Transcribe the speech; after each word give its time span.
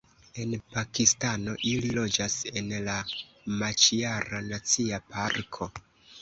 En 0.43 0.53
Pakistano 0.75 1.53
ili 1.71 1.91
loĝas 1.97 2.37
en 2.61 2.71
la 2.87 2.95
Maĉiara 3.61 4.41
Nacia 4.49 5.03
Parko. 5.13 5.71